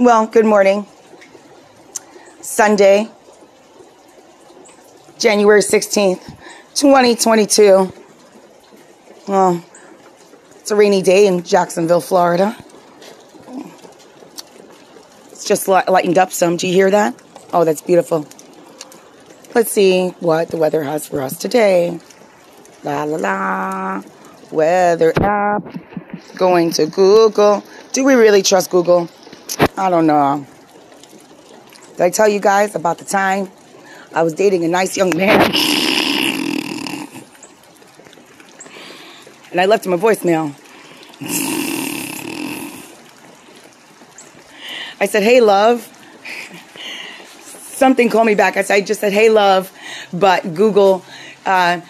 Well, 0.00 0.26
good 0.26 0.46
morning. 0.46 0.86
Sunday, 2.40 3.10
January 5.18 5.60
16th, 5.60 6.24
2022. 6.74 7.92
Well, 9.28 9.62
it's 10.58 10.70
a 10.70 10.74
rainy 10.74 11.02
day 11.02 11.26
in 11.26 11.42
Jacksonville, 11.42 12.00
Florida. 12.00 12.56
It's 15.32 15.44
just 15.44 15.68
lightened 15.68 16.16
up 16.16 16.32
some. 16.32 16.56
Do 16.56 16.66
you 16.66 16.72
hear 16.72 16.90
that? 16.90 17.14
Oh, 17.52 17.66
that's 17.66 17.82
beautiful. 17.82 18.26
Let's 19.54 19.70
see 19.70 20.14
what 20.20 20.48
the 20.48 20.56
weather 20.56 20.82
has 20.82 21.06
for 21.06 21.20
us 21.20 21.36
today. 21.36 22.00
La 22.84 23.04
la 23.04 23.18
la. 23.18 24.02
Weather 24.50 25.12
app. 25.20 25.62
Going 26.36 26.70
to 26.70 26.86
Google. 26.86 27.62
Do 27.92 28.02
we 28.02 28.14
really 28.14 28.42
trust 28.42 28.70
Google? 28.70 29.10
I 29.76 29.90
don't 29.90 30.06
know. 30.06 30.46
Did 31.92 32.00
I 32.00 32.10
tell 32.10 32.28
you 32.28 32.40
guys 32.40 32.74
about 32.74 32.98
the 32.98 33.04
time 33.04 33.50
I 34.14 34.22
was 34.22 34.34
dating 34.34 34.64
a 34.64 34.68
nice 34.68 34.96
young 34.96 35.16
man? 35.16 35.40
and 39.50 39.60
I 39.60 39.66
left 39.66 39.84
him 39.86 39.92
a 39.92 39.98
voicemail. 39.98 40.54
I 45.00 45.06
said, 45.06 45.22
hey, 45.22 45.40
love. 45.40 45.86
Something 47.50 48.10
called 48.10 48.26
me 48.26 48.34
back. 48.34 48.56
I, 48.56 48.62
said, 48.62 48.74
I 48.74 48.80
just 48.82 49.00
said, 49.00 49.12
hey, 49.12 49.30
love. 49.30 49.72
But 50.12 50.54
Google 50.54 51.04
uh, 51.46 51.80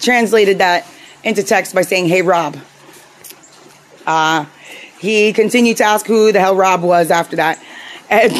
translated 0.00 0.58
that 0.58 0.86
into 1.22 1.42
text 1.42 1.74
by 1.74 1.82
saying, 1.82 2.08
hey, 2.08 2.22
Rob. 2.22 2.56
Uh, 4.06 4.46
he 5.04 5.32
continued 5.32 5.76
to 5.76 5.84
ask 5.84 6.06
who 6.06 6.32
the 6.32 6.40
hell 6.40 6.56
Rob 6.56 6.82
was 6.82 7.10
after 7.10 7.36
that. 7.36 7.62
And 8.08 8.32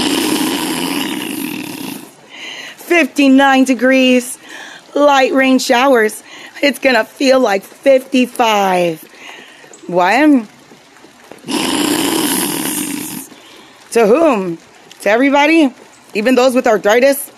59 2.81 3.65
degrees, 3.65 4.39
light 4.95 5.33
rain 5.33 5.59
showers. 5.59 6.23
It's 6.63 6.79
to 6.95 7.05
feel 7.05 7.41
like 7.41 7.63
55. 7.63 9.03
When? 9.89 10.49
to 13.91 14.07
whom? 14.07 14.59
To 15.03 15.11
everybody? 15.11 15.73
Even 16.15 16.35
those 16.35 16.55
with 16.55 16.67
arthritis? 16.67 17.31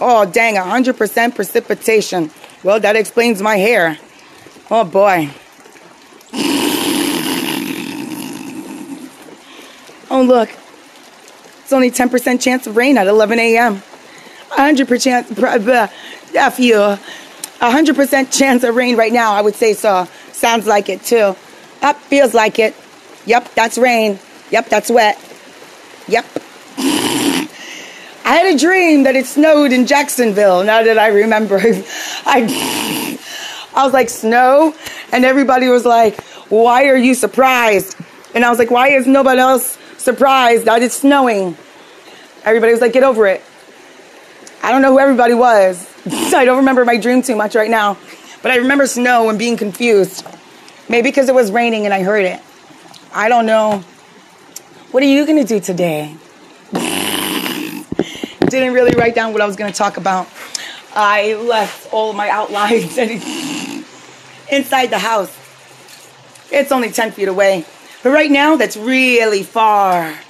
Oh, 0.00 0.24
dang, 0.24 0.56
100% 0.56 1.34
precipitation. 1.34 2.30
Well, 2.62 2.80
that 2.80 2.96
explains 2.96 3.40
my 3.40 3.56
hair. 3.56 3.98
Oh, 4.70 4.84
boy. 4.84 5.30
Oh, 10.14 10.22
look. 10.22 10.48
It's 10.48 11.72
only 11.72 11.90
10% 11.90 12.40
chance 12.40 12.68
of 12.68 12.76
rain 12.76 12.98
at 12.98 13.08
11 13.08 13.36
a.m. 13.40 13.82
100% 14.50 15.02
chance. 15.02 15.92
F 16.36 16.60
you. 16.60 16.76
100% 16.76 18.38
chance 18.38 18.62
of 18.62 18.76
rain 18.76 18.96
right 18.96 19.12
now, 19.12 19.32
I 19.32 19.40
would 19.40 19.56
say 19.56 19.72
so. 19.74 20.06
Sounds 20.30 20.68
like 20.68 20.88
it 20.88 21.02
too. 21.02 21.34
Up, 21.82 21.96
feels 21.96 22.32
like 22.32 22.60
it. 22.60 22.76
Yep, 23.26 23.54
that's 23.54 23.76
rain. 23.76 24.20
Yep, 24.52 24.68
that's 24.68 24.88
wet. 24.88 25.18
Yep. 26.06 26.24
I 26.78 27.48
had 28.24 28.54
a 28.54 28.56
dream 28.56 29.02
that 29.02 29.16
it 29.16 29.26
snowed 29.26 29.72
in 29.72 29.84
Jacksonville. 29.84 30.62
Now 30.62 30.84
that 30.84 30.96
I 30.96 31.08
remember, 31.08 31.58
I, 32.24 33.18
I 33.74 33.84
was 33.84 33.92
like, 33.92 34.10
snow? 34.10 34.76
And 35.10 35.24
everybody 35.24 35.66
was 35.66 35.84
like, 35.84 36.22
why 36.50 36.84
are 36.86 36.96
you 36.96 37.14
surprised? 37.16 37.96
And 38.32 38.44
I 38.44 38.50
was 38.50 38.60
like, 38.60 38.70
why 38.70 38.90
is 38.90 39.08
nobody 39.08 39.40
else 39.40 39.76
surprised 40.04 40.66
that 40.66 40.82
it's 40.82 40.96
snowing. 40.96 41.56
Everybody 42.44 42.72
was 42.72 42.80
like, 42.80 42.92
get 42.92 43.02
over 43.02 43.26
it. 43.26 43.42
I 44.62 44.70
don't 44.70 44.82
know 44.82 44.92
who 44.92 44.98
everybody 44.98 45.34
was. 45.34 45.90
I 46.06 46.44
don't 46.44 46.58
remember 46.58 46.84
my 46.84 46.98
dream 46.98 47.22
too 47.22 47.36
much 47.36 47.54
right 47.54 47.70
now. 47.70 47.96
But 48.42 48.52
I 48.52 48.56
remember 48.56 48.86
snow 48.86 49.30
and 49.30 49.38
being 49.38 49.56
confused. 49.56 50.26
Maybe 50.88 51.08
because 51.08 51.28
it 51.28 51.34
was 51.34 51.50
raining 51.50 51.86
and 51.86 51.94
I 51.94 52.02
heard 52.02 52.24
it. 52.24 52.40
I 53.12 53.28
don't 53.28 53.46
know. 53.46 53.82
What 54.90 55.02
are 55.02 55.06
you 55.06 55.26
going 55.26 55.38
to 55.38 55.48
do 55.48 55.60
today? 55.60 56.14
Didn't 56.72 58.74
really 58.74 58.94
write 58.94 59.14
down 59.14 59.32
what 59.32 59.40
I 59.40 59.46
was 59.46 59.56
going 59.56 59.72
to 59.72 59.76
talk 59.76 59.96
about. 59.96 60.28
I 60.94 61.34
left 61.34 61.92
all 61.92 62.12
my 62.12 62.28
outlines 62.28 62.96
inside 64.50 64.86
the 64.86 64.98
house. 64.98 65.34
It's 66.52 66.70
only 66.70 66.92
10 66.92 67.12
feet 67.12 67.28
away. 67.28 67.64
But 68.04 68.10
right 68.10 68.30
now, 68.30 68.56
that's 68.56 68.76
really 68.76 69.42
far. 69.42 70.12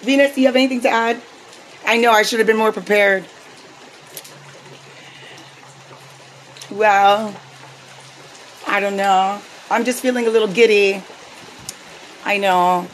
Venus, 0.00 0.34
do 0.34 0.40
you 0.40 0.46
have 0.46 0.56
anything 0.56 0.80
to 0.80 0.88
add? 0.88 1.20
I 1.84 1.98
know 1.98 2.10
I 2.12 2.22
should 2.22 2.38
have 2.38 2.46
been 2.46 2.56
more 2.56 2.72
prepared. 2.72 3.26
Well, 6.70 7.38
I 8.66 8.80
don't 8.80 8.96
know. 8.96 9.38
I'm 9.70 9.84
just 9.84 10.00
feeling 10.00 10.26
a 10.26 10.30
little 10.30 10.48
giddy. 10.48 11.02
I 12.24 12.38
know. 12.38 12.88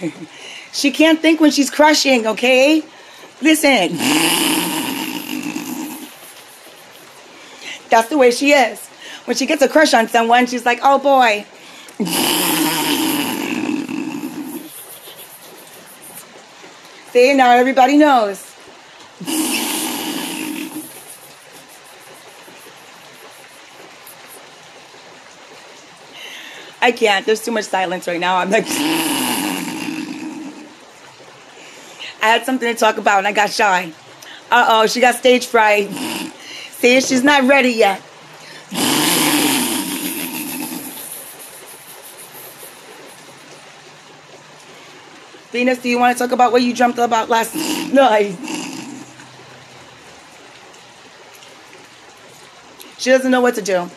she 0.72 0.90
can't 0.90 1.20
think 1.20 1.40
when 1.40 1.50
she's 1.50 1.70
crushing, 1.70 2.26
okay? 2.26 2.82
Listen. 3.42 3.96
That's 7.88 8.08
the 8.08 8.18
way 8.18 8.30
she 8.30 8.52
is. 8.52 8.86
When 9.24 9.36
she 9.36 9.46
gets 9.46 9.62
a 9.62 9.68
crush 9.68 9.94
on 9.94 10.08
someone, 10.08 10.46
she's 10.46 10.64
like, 10.64 10.80
oh 10.82 10.98
boy. 10.98 11.44
See, 17.12 17.34
now 17.34 17.50
everybody 17.56 17.96
knows. 17.96 18.46
I 26.82 26.92
can't. 26.92 27.26
There's 27.26 27.44
too 27.44 27.50
much 27.50 27.66
silence 27.66 28.06
right 28.06 28.20
now. 28.20 28.36
I'm 28.36 28.50
like. 28.50 29.19
I 32.22 32.26
had 32.26 32.44
something 32.44 32.72
to 32.72 32.78
talk 32.78 32.98
about 32.98 33.18
and 33.18 33.26
I 33.26 33.32
got 33.32 33.50
shy. 33.50 33.92
Uh 34.50 34.66
oh, 34.68 34.86
she 34.86 35.00
got 35.00 35.14
stage 35.14 35.46
fright. 35.46 35.88
See, 36.70 37.00
she's 37.00 37.22
not 37.22 37.44
ready 37.44 37.70
yet. 37.70 38.02
Venus, 45.50 45.78
do 45.78 45.88
you 45.88 45.98
want 45.98 46.16
to 46.16 46.22
talk 46.22 46.32
about 46.32 46.52
what 46.52 46.62
you 46.62 46.74
dreamt 46.74 46.98
about 46.98 47.28
last 47.28 47.54
night? 47.92 48.36
She 52.98 53.10
doesn't 53.10 53.30
know 53.30 53.40
what 53.40 53.54
to 53.54 53.62
do. 53.62 53.90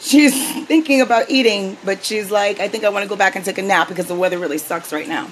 She's 0.00 0.34
thinking 0.66 1.00
about 1.00 1.30
eating, 1.30 1.78
but 1.82 2.04
she's 2.04 2.30
like, 2.30 2.60
I 2.60 2.68
think 2.68 2.84
I 2.84 2.90
want 2.90 3.04
to 3.04 3.08
go 3.08 3.16
back 3.16 3.36
and 3.36 3.44
take 3.44 3.56
a 3.56 3.62
nap 3.62 3.88
because 3.88 4.06
the 4.06 4.14
weather 4.14 4.38
really 4.38 4.58
sucks 4.58 4.92
right 4.92 5.08
now. 5.08 5.28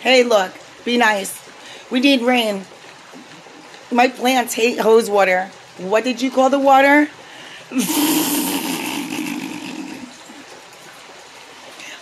Hey, 0.00 0.24
look, 0.24 0.52
be 0.84 0.98
nice. 0.98 1.38
We 1.92 2.00
need 2.00 2.22
rain. 2.22 2.64
My 3.90 4.08
plants 4.08 4.54
hate 4.54 4.80
hose 4.80 5.10
water. 5.10 5.50
What 5.76 6.04
did 6.04 6.22
you 6.22 6.30
call 6.30 6.48
the 6.48 6.58
water? 6.58 7.06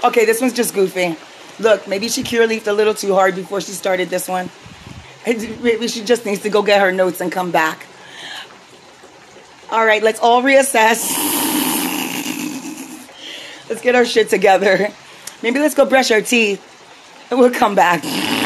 okay, 0.04 0.24
this 0.26 0.40
one's 0.40 0.52
just 0.52 0.74
goofy. 0.74 1.16
Look, 1.58 1.88
maybe 1.88 2.06
she 2.08 2.22
cure 2.22 2.46
leafed 2.46 2.68
a 2.68 2.72
little 2.72 2.94
too 2.94 3.14
hard 3.14 3.34
before 3.34 3.60
she 3.60 3.72
started 3.72 4.10
this 4.10 4.28
one. 4.28 4.48
Maybe 5.26 5.88
she 5.88 6.04
just 6.04 6.24
needs 6.24 6.42
to 6.42 6.50
go 6.50 6.62
get 6.62 6.80
her 6.80 6.92
notes 6.92 7.20
and 7.20 7.32
come 7.32 7.50
back. 7.50 7.84
All 9.72 9.84
right, 9.84 10.04
let's 10.04 10.20
all 10.20 10.40
reassess. 10.40 11.10
Let's 13.68 13.82
get 13.82 13.96
our 13.96 14.04
shit 14.04 14.28
together. 14.28 14.88
Maybe 15.44 15.60
let's 15.60 15.76
go 15.76 15.84
brush 15.84 16.10
our 16.10 16.20
teeth 16.20 16.60
and 17.30 17.38
we'll 17.38 17.52
come 17.52 17.76
back. 17.76 18.02